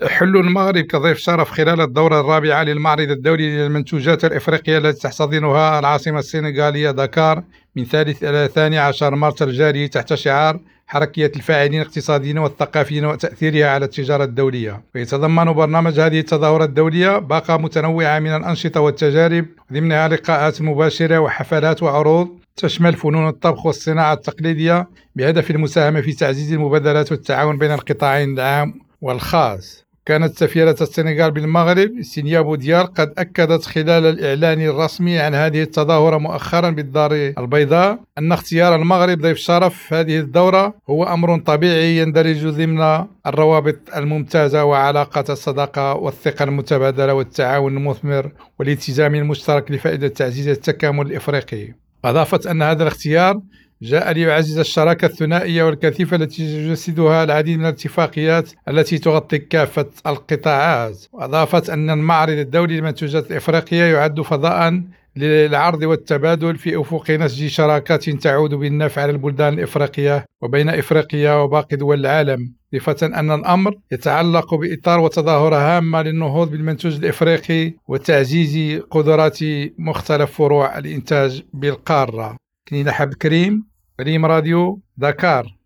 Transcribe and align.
حل 0.00 0.36
المغرب 0.36 0.84
كضيف 0.84 1.18
شرف 1.18 1.50
خلال 1.50 1.80
الدورة 1.80 2.20
الرابعة 2.20 2.62
للمعرض 2.62 3.10
الدولي 3.10 3.56
للمنتوجات 3.56 4.24
الإفريقية 4.24 4.78
التي 4.78 5.00
تحتضنها 5.00 5.78
العاصمة 5.78 6.18
السنغالية 6.18 6.90
دكار 6.90 7.42
من 7.76 7.84
ثالث 7.84 8.24
إلى 8.24 8.48
ثاني 8.54 8.78
عشر 8.78 9.14
مارس 9.14 9.42
الجاري 9.42 9.88
تحت 9.88 10.14
شعار 10.14 10.60
حركية 10.86 11.32
الفاعلين 11.36 11.80
الاقتصاديين 11.80 12.38
والثقافيين 12.38 13.04
وتأثيرها 13.04 13.68
على 13.68 13.84
التجارة 13.84 14.24
الدولية. 14.24 14.82
ويتضمن 14.94 15.52
برنامج 15.52 16.00
هذه 16.00 16.20
التظاهرة 16.20 16.64
الدولية 16.64 17.18
باقة 17.18 17.56
متنوعة 17.56 18.18
من 18.18 18.36
الأنشطة 18.36 18.80
والتجارب 18.80 19.46
ضمنها 19.72 20.08
لقاءات 20.08 20.62
مباشرة 20.62 21.18
وحفلات 21.18 21.82
وعروض 21.82 22.28
تشمل 22.56 22.92
فنون 22.92 23.28
الطبخ 23.28 23.66
والصناعة 23.66 24.12
التقليدية 24.12 24.88
بهدف 25.16 25.50
المساهمة 25.50 26.00
في 26.00 26.12
تعزيز 26.12 26.52
المبادرات 26.52 27.12
والتعاون 27.12 27.58
بين 27.58 27.72
القطاعين 27.72 28.34
العام 28.34 28.91
والخاص. 29.02 29.82
كانت 30.06 30.38
سفيرة 30.38 30.76
السنغال 30.80 31.30
بالمغرب 31.30 32.02
سينيا 32.02 32.40
بوديار 32.40 32.84
قد 32.84 33.12
أكدت 33.18 33.64
خلال 33.64 34.06
الإعلان 34.06 34.60
الرسمي 34.60 35.18
عن 35.18 35.34
هذه 35.34 35.62
التظاهرة 35.62 36.18
مؤخرا 36.18 36.70
بالدار 36.70 37.32
البيضاء 37.38 37.98
أن 38.18 38.32
اختيار 38.32 38.74
المغرب 38.74 39.20
ضيف 39.20 39.38
شرف 39.38 39.92
هذه 39.92 40.18
الدورة 40.18 40.74
هو 40.90 41.04
أمر 41.04 41.38
طبيعي 41.38 41.98
يندرج 41.98 42.46
ضمن 42.46 43.04
الروابط 43.26 43.76
الممتازة 43.96 44.64
وعلاقة 44.64 45.24
الصداقة 45.32 45.94
والثقة 45.94 46.42
المتبادلة 46.42 47.14
والتعاون 47.14 47.76
المثمر 47.76 48.30
والالتزام 48.58 49.14
المشترك 49.14 49.70
لفائدة 49.70 50.08
تعزيز 50.08 50.48
التكامل 50.48 51.06
الإفريقي. 51.06 51.81
أضافت 52.04 52.46
أن 52.46 52.62
هذا 52.62 52.82
الاختيار 52.82 53.40
جاء 53.82 54.12
ليعزز 54.12 54.58
الشراكة 54.58 55.06
الثنائية 55.06 55.62
والكثيفة 55.62 56.16
التي 56.16 56.66
تجسدها 56.66 57.24
العديد 57.24 57.58
من 57.58 57.64
الاتفاقيات 57.64 58.50
التي 58.68 58.98
تغطي 58.98 59.38
كافة 59.38 59.86
القطاعات. 60.06 61.06
وأضافت 61.12 61.70
أن 61.70 61.90
المعرض 61.90 62.32
الدولي 62.38 62.76
للمنتوجات 62.76 63.30
الإفريقية 63.30 63.84
يعد 63.84 64.20
فضاء 64.20 64.82
للعرض 65.16 65.82
والتبادل 65.82 66.56
في 66.56 66.80
أفق 66.80 67.10
نسج 67.10 67.46
شراكات 67.46 68.10
تعود 68.10 68.54
بالنفع 68.54 69.02
على 69.02 69.10
البلدان 69.12 69.52
الإفريقية 69.52 70.24
وبين 70.42 70.68
إفريقيا 70.68 71.34
وباقي 71.34 71.76
دول 71.76 72.00
العالم 72.00 72.54
إضافة 72.74 73.06
أن 73.06 73.30
الأمر 73.30 73.74
يتعلق 73.92 74.54
بإطار 74.54 75.00
وتظاهرة 75.00 75.56
هامة 75.56 76.02
للنهوض 76.02 76.50
بالمنتوج 76.50 76.94
الإفريقي 76.94 77.74
وتعزيز 77.88 78.80
قدرات 78.90 79.38
مختلف 79.78 80.32
فروع 80.32 80.78
الإنتاج 80.78 81.42
بالقارة. 81.52 82.36
كنينة 82.68 82.90
حب 82.90 83.14
كريم 83.14 83.66
ريم 84.00 84.26
راديو 84.26 84.80
دكار 84.96 85.56